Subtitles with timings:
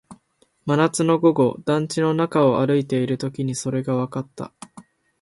[0.65, 4.51] 真夏の午後、団地の中を歩いているときにそれがわかった